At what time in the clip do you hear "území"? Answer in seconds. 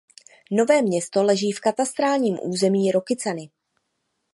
2.41-2.91